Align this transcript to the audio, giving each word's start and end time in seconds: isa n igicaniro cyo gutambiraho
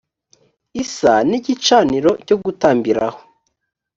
isa 0.83 1.13
n 1.29 1.31
igicaniro 1.37 2.11
cyo 2.25 2.35
gutambiraho 2.43 3.19